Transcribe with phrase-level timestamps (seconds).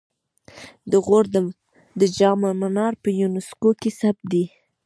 [0.91, 1.25] د غور
[1.99, 4.43] د جام منار په یونسکو کې ثبت دی